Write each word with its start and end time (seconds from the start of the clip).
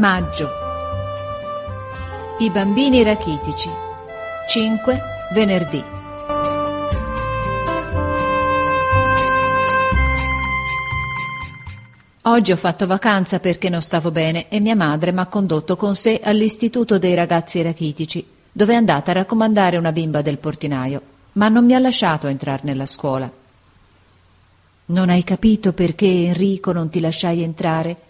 Maggio. 0.00 0.48
I 2.38 2.50
bambini 2.50 3.02
rachitici. 3.02 3.68
5 4.48 5.00
venerdì. 5.34 5.84
Oggi 12.22 12.52
ho 12.52 12.56
fatto 12.56 12.86
vacanza 12.86 13.40
perché 13.40 13.68
non 13.68 13.82
stavo 13.82 14.10
bene 14.10 14.48
e 14.48 14.58
mia 14.58 14.74
madre 14.74 15.12
mi 15.12 15.20
ha 15.20 15.26
condotto 15.26 15.76
con 15.76 15.94
sé 15.94 16.18
all'istituto 16.24 16.98
dei 16.98 17.14
ragazzi 17.14 17.60
rachitici, 17.60 18.26
dove 18.50 18.72
è 18.72 18.76
andata 18.76 19.10
a 19.10 19.14
raccomandare 19.14 19.76
una 19.76 19.92
bimba 19.92 20.22
del 20.22 20.38
portinaio, 20.38 21.02
ma 21.32 21.50
non 21.50 21.66
mi 21.66 21.74
ha 21.74 21.78
lasciato 21.78 22.26
entrare 22.26 22.62
nella 22.64 22.86
scuola. 22.86 23.30
Non 24.86 25.10
hai 25.10 25.24
capito 25.24 25.74
perché 25.74 26.06
Enrico 26.06 26.72
non 26.72 26.88
ti 26.88 27.00
lasciai 27.00 27.42
entrare? 27.42 28.08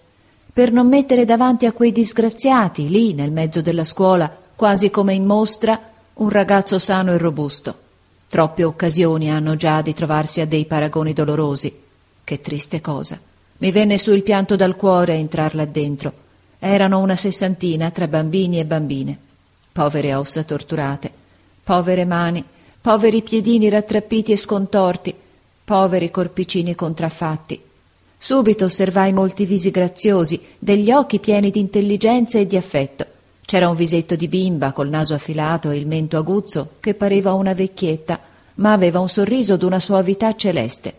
Per 0.53 0.73
non 0.73 0.89
mettere 0.89 1.25
davanti 1.25 1.67
a 1.67 1.73
quei 1.73 1.93
disgraziati, 1.93 2.89
lì 2.89 3.15
nel 3.15 3.31
mezzo 3.31 3.61
della 3.61 3.85
scuola, 3.85 4.35
quasi 4.57 4.91
come 4.91 5.15
in 5.15 5.25
mostra, 5.25 5.81
un 6.15 6.29
ragazzo 6.29 6.79
sano 6.79 7.13
e 7.13 7.19
robusto. 7.19 7.75
Troppe 8.29 8.65
occasioni 8.65 9.31
hanno 9.31 9.55
già 9.55 9.81
di 9.81 9.95
trovarsi 9.95 10.41
a 10.41 10.47
dei 10.47 10.65
paragoni 10.67 11.13
dolorosi. 11.13 11.73
Che 12.25 12.41
triste 12.41 12.81
cosa. 12.81 13.19
Mi 13.59 13.71
venne 13.71 13.97
su 13.97 14.13
il 14.13 14.23
pianto 14.23 14.57
dal 14.57 14.77
cuore 14.77 15.13
a 15.13 15.17
entrar 15.17 15.55
là 15.55 15.65
dentro. 15.65 16.13
Erano 16.59 16.99
una 16.99 17.17
sessantina 17.17 17.91
tra 17.91 18.09
bambini 18.09 18.59
e 18.59 18.65
bambine. 18.65 19.19
Povere 19.73 20.15
ossa 20.15 20.43
torturate, 20.43 21.13
povere 21.63 22.05
mani, 22.05 22.45
poveri 22.81 23.23
piedini 23.23 23.69
rattrappiti 23.69 24.33
e 24.33 24.37
scontorti, 24.37 25.15
poveri 25.65 26.11
corpicini 26.11 26.75
contraffatti. 26.75 27.61
Subito 28.23 28.67
osservai 28.67 29.15
molti 29.15 29.47
visi 29.47 29.71
graziosi, 29.71 30.39
degli 30.59 30.93
occhi 30.93 31.21
pieni 31.21 31.51
di 31.51 31.59
intelligenza 31.59 32.39
e 32.39 32.47
di 32.47 32.55
affetto. 32.55 33.07
C'era 33.47 33.71
un 33.71 33.75
visetto 33.75 34.15
di 34.15 34.29
bimba 34.29 34.73
col 34.73 34.91
naso 34.91 35.15
affilato 35.15 35.71
e 35.71 35.79
il 35.79 35.87
mento 35.87 36.19
aguzzo 36.19 36.73
che 36.81 36.93
pareva 36.93 37.33
una 37.33 37.55
vecchietta, 37.55 38.21
ma 38.57 38.75
aveva 38.75 39.01
un 39.01 39.09
sorriso 39.09 39.57
d'una 39.57 39.79
suavità 39.79 40.37
celeste. 40.37 40.95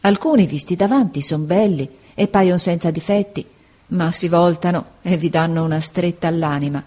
Alcuni 0.00 0.46
visti 0.46 0.74
davanti 0.74 1.22
son 1.22 1.46
belli 1.46 1.88
e 2.12 2.26
paiono 2.26 2.58
senza 2.58 2.90
difetti, 2.90 3.46
ma 3.90 4.10
si 4.10 4.26
voltano 4.26 4.84
e 5.02 5.16
vi 5.16 5.30
danno 5.30 5.62
una 5.62 5.78
stretta 5.78 6.26
all'anima. 6.26 6.82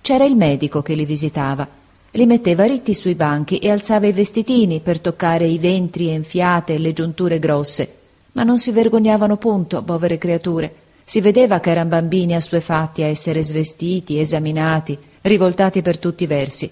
C'era 0.00 0.24
il 0.24 0.34
medico 0.34 0.80
che 0.80 0.94
li 0.94 1.04
visitava. 1.04 1.68
Li 2.12 2.24
metteva 2.24 2.64
ritti 2.64 2.94
sui 2.94 3.14
banchi 3.14 3.58
e 3.58 3.70
alzava 3.70 4.06
i 4.06 4.12
vestitini 4.12 4.80
per 4.80 4.98
toccare 4.98 5.46
i 5.46 5.58
ventri 5.58 6.08
enfiate 6.08 6.72
e 6.72 6.78
le 6.78 6.94
giunture 6.94 7.38
grosse. 7.38 7.98
Ma 8.32 8.42
non 8.44 8.58
si 8.58 8.70
vergognavano 8.70 9.36
punto, 9.36 9.82
povere 9.82 10.18
creature. 10.18 10.72
Si 11.04 11.20
vedeva 11.20 11.60
che 11.60 11.70
eran 11.70 11.88
bambini 11.88 12.34
assuefatti 12.34 13.02
a 13.02 13.06
essere 13.06 13.42
svestiti, 13.42 14.20
esaminati, 14.20 14.96
rivoltati 15.22 15.82
per 15.82 15.98
tutti 15.98 16.24
i 16.24 16.26
versi. 16.28 16.70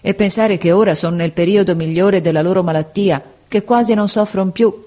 E 0.00 0.14
pensare 0.14 0.56
che 0.56 0.72
ora 0.72 0.94
sono 0.94 1.16
nel 1.16 1.32
periodo 1.32 1.74
migliore 1.74 2.20
della 2.20 2.42
loro 2.42 2.62
malattia, 2.62 3.22
che 3.48 3.64
quasi 3.64 3.94
non 3.94 4.08
soffrono 4.08 4.50
più, 4.50 4.84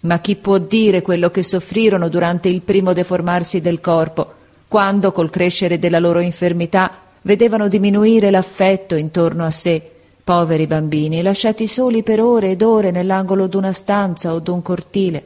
ma 0.00 0.20
chi 0.20 0.36
può 0.36 0.58
dire 0.58 1.02
quello 1.02 1.30
che 1.30 1.42
soffrirono 1.42 2.08
durante 2.08 2.48
il 2.48 2.62
primo 2.62 2.92
deformarsi 2.92 3.60
del 3.60 3.80
corpo, 3.80 4.32
quando 4.68 5.12
col 5.12 5.30
crescere 5.30 5.78
della 5.78 5.98
loro 5.98 6.20
infermità 6.20 6.90
vedevano 7.22 7.68
diminuire 7.68 8.30
l'affetto 8.30 8.94
intorno 8.94 9.44
a 9.44 9.50
sé, 9.50 9.90
poveri 10.22 10.66
bambini 10.66 11.22
lasciati 11.22 11.66
soli 11.66 12.02
per 12.02 12.20
ore 12.20 12.50
ed 12.50 12.62
ore 12.62 12.90
nell'angolo 12.90 13.46
d'una 13.46 13.72
stanza 13.72 14.32
o 14.32 14.38
d'un 14.38 14.62
cortile, 14.62 15.24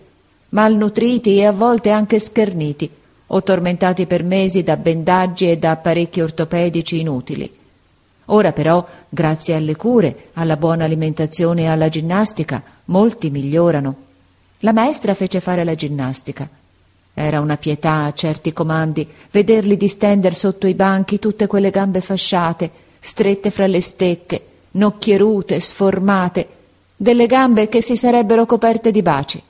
malnutriti 0.50 1.38
e 1.38 1.46
a 1.46 1.52
volte 1.52 1.90
anche 1.90 2.18
scherniti, 2.18 2.90
o 3.26 3.42
tormentati 3.42 4.06
per 4.06 4.22
mesi 4.24 4.62
da 4.62 4.76
bendaggi 4.76 5.50
e 5.50 5.58
da 5.58 5.72
apparecchi 5.72 6.20
ortopedici 6.20 7.00
inutili. 7.00 7.52
Ora 8.26 8.52
però, 8.52 8.86
grazie 9.08 9.54
alle 9.54 9.76
cure, 9.76 10.28
alla 10.34 10.56
buona 10.56 10.84
alimentazione 10.84 11.62
e 11.62 11.66
alla 11.66 11.88
ginnastica, 11.88 12.62
molti 12.86 13.30
migliorano 13.30 14.08
la 14.62 14.72
maestra 14.72 15.14
fece 15.14 15.40
fare 15.40 15.64
la 15.64 15.74
ginnastica. 15.74 16.46
Era 17.14 17.40
una 17.40 17.56
pietà 17.56 18.04
a 18.04 18.12
certi 18.12 18.52
comandi 18.52 19.08
vederli 19.30 19.76
distender 19.76 20.34
sotto 20.34 20.66
i 20.66 20.74
banchi 20.74 21.18
tutte 21.18 21.46
quelle 21.46 21.70
gambe 21.70 22.02
fasciate, 22.02 22.70
strette 23.00 23.50
fra 23.50 23.66
le 23.66 23.80
stecche, 23.80 24.44
nocchierute, 24.72 25.58
sformate, 25.58 26.48
delle 26.94 27.26
gambe 27.26 27.68
che 27.68 27.80
si 27.80 27.96
sarebbero 27.96 28.44
coperte 28.44 28.90
di 28.90 29.00
baci. 29.00 29.42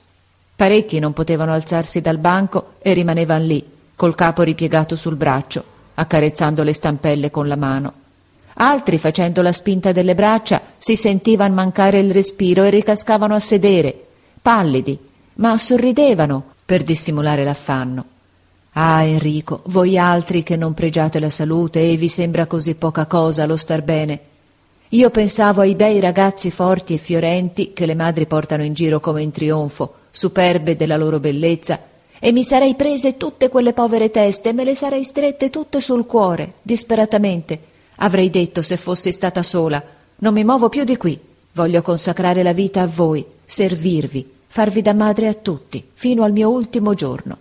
Parecchi 0.60 0.98
non 0.98 1.14
potevano 1.14 1.54
alzarsi 1.54 2.02
dal 2.02 2.18
banco 2.18 2.72
e 2.82 2.92
rimanevano 2.92 3.44
lì, 3.44 3.64
col 3.96 4.14
capo 4.14 4.42
ripiegato 4.42 4.94
sul 4.94 5.16
braccio, 5.16 5.64
accarezzando 5.94 6.62
le 6.62 6.74
stampelle 6.74 7.30
con 7.30 7.48
la 7.48 7.56
mano. 7.56 7.92
Altri, 8.56 8.98
facendo 8.98 9.40
la 9.40 9.52
spinta 9.52 9.92
delle 9.92 10.14
braccia, 10.14 10.60
si 10.76 10.96
sentivano 10.96 11.54
mancare 11.54 12.00
il 12.00 12.12
respiro 12.12 12.62
e 12.64 12.68
ricascavano 12.68 13.34
a 13.34 13.40
sedere, 13.40 14.04
pallidi, 14.42 14.98
ma 15.36 15.56
sorridevano 15.56 16.44
per 16.66 16.82
dissimulare 16.82 17.42
l'affanno. 17.42 18.04
Ah, 18.72 19.02
Enrico, 19.02 19.62
voi 19.68 19.96
altri 19.96 20.42
che 20.42 20.56
non 20.56 20.74
pregiate 20.74 21.20
la 21.20 21.30
salute 21.30 21.90
e 21.90 21.96
vi 21.96 22.08
sembra 22.08 22.44
così 22.44 22.74
poca 22.74 23.06
cosa 23.06 23.46
lo 23.46 23.56
star 23.56 23.80
bene. 23.80 24.20
Io 24.92 25.10
pensavo 25.10 25.60
ai 25.60 25.76
bei 25.76 26.00
ragazzi 26.00 26.50
forti 26.50 26.94
e 26.94 26.96
fiorenti 26.96 27.72
che 27.72 27.86
le 27.86 27.94
madri 27.94 28.26
portano 28.26 28.64
in 28.64 28.74
giro 28.74 28.98
come 28.98 29.22
in 29.22 29.30
trionfo, 29.30 29.94
superbe 30.10 30.74
della 30.74 30.96
loro 30.96 31.20
bellezza, 31.20 31.78
e 32.18 32.32
mi 32.32 32.42
sarei 32.42 32.74
prese 32.74 33.16
tutte 33.16 33.48
quelle 33.48 33.72
povere 33.72 34.10
teste 34.10 34.48
e 34.48 34.52
me 34.52 34.64
le 34.64 34.74
sarei 34.74 35.04
strette 35.04 35.48
tutte 35.48 35.78
sul 35.78 36.06
cuore, 36.06 36.54
disperatamente. 36.62 37.60
Avrei 37.98 38.30
detto 38.30 38.62
se 38.62 38.76
fossi 38.76 39.12
stata 39.12 39.44
sola, 39.44 39.80
non 40.16 40.34
mi 40.34 40.42
muovo 40.42 40.68
più 40.68 40.82
di 40.82 40.96
qui, 40.96 41.16
voglio 41.52 41.82
consacrare 41.82 42.42
la 42.42 42.52
vita 42.52 42.82
a 42.82 42.88
voi, 42.88 43.24
servirvi, 43.44 44.28
farvi 44.48 44.82
da 44.82 44.92
madre 44.92 45.28
a 45.28 45.34
tutti, 45.34 45.84
fino 45.94 46.24
al 46.24 46.32
mio 46.32 46.50
ultimo 46.50 46.94
giorno. 46.94 47.36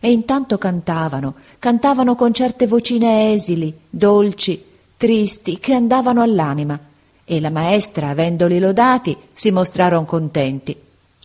E 0.00 0.12
intanto 0.12 0.58
cantavano, 0.58 1.32
cantavano 1.58 2.14
con 2.14 2.34
certe 2.34 2.66
vocine 2.66 3.32
esili, 3.32 3.72
dolci, 3.88 4.62
tristi, 4.96 5.58
che 5.58 5.74
andavano 5.74 6.22
all'anima, 6.22 6.78
e 7.24 7.40
la 7.40 7.50
maestra, 7.50 8.08
avendoli 8.08 8.58
lodati, 8.58 9.16
si 9.32 9.50
mostrarono 9.50 10.04
contenti, 10.04 10.76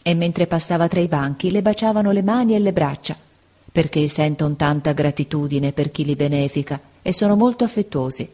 e 0.02 0.14
mentre 0.16 0.48
passava 0.48 0.88
tra 0.88 1.00
i 1.00 1.08
banchi 1.08 1.52
le 1.52 1.62
baciavano 1.62 2.12
le 2.12 2.24
mani 2.24 2.56
e 2.56 2.60
le 2.60 2.74
braccia, 2.74 3.16
perché 3.72 4.08
sentono 4.08 4.56
tanta 4.56 4.94
gratitudine 4.94 5.72
per 5.74 5.92
chi 5.92 6.06
li 6.06 6.16
benefica 6.16 6.80
e 7.02 7.14
sono 7.14 7.36
molto 7.36 7.64
affettuosi. 7.64 8.28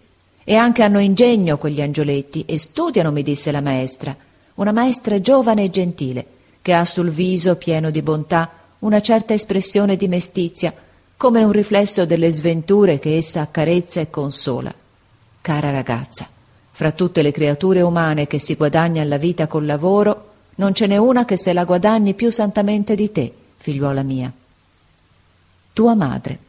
E 0.44 0.56
anche 0.56 0.84
hanno 0.84 1.00
ingegno 1.00 1.58
quegli 1.58 1.82
angioletti 1.82 2.46
e 2.46 2.60
studiano, 2.60 3.12
mi 3.12 3.24
disse 3.24 3.52
la 3.52 3.62
maestra, 3.62 4.16
una 4.56 4.72
maestra 4.72 5.20
giovane 5.20 5.64
e 5.64 5.70
gentile, 5.72 6.26
che 6.62 6.74
ha 6.74 6.86
sul 6.86 7.10
viso 7.10 7.56
pieno 7.56 7.90
di 7.90 8.02
bontà 8.04 8.52
una 8.80 9.02
certa 9.02 9.34
espressione 9.34 9.96
di 9.96 10.08
mestizia, 10.08 10.74
come 11.18 11.44
un 11.44 11.52
riflesso 11.52 12.06
delle 12.06 12.30
sventure 12.30 13.00
che 13.00 13.18
essa 13.18 13.42
accarezza 13.42 14.02
e 14.02 14.10
consola. 14.10 14.74
Cara 15.46 15.70
ragazza, 15.70 16.28
fra 16.72 16.92
tutte 16.92 17.22
le 17.22 17.30
creature 17.30 17.82
umane 17.82 18.26
che 18.26 18.40
si 18.40 18.56
guadagnan 18.56 19.08
la 19.08 19.18
vita 19.18 19.46
col 19.46 19.68
lavoro, 19.68 20.32
non 20.56 20.74
ce 20.74 20.88
n'è 20.88 20.98
una 20.98 21.24
che 21.24 21.38
se 21.38 21.54
la 21.54 21.66
guadagni 21.66 22.16
più 22.16 22.32
santamente 22.32 22.96
di 22.96 23.12
te, 23.12 23.32
figliuola 23.56 24.02
mia. 24.02 24.34
Tua 25.72 25.94
madre. 25.94 26.40